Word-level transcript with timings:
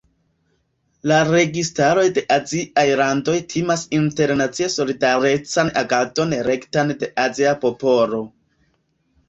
La 1.09 1.17
registaroj 1.27 2.05
de 2.15 2.23
aziaj 2.35 2.85
landoj 3.01 3.37
timas 3.53 3.85
internacie 3.99 4.71
solidarecan 4.79 5.71
agadon 5.85 6.37
rektan 6.51 6.93
de 7.05 7.13
azia 7.29 7.57
popolo. 7.63 8.27